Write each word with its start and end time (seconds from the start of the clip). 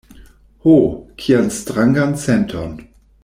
Ho, 0.63 0.73
kian 1.23 1.53
strangan 1.57 2.17
senton! 2.25 2.73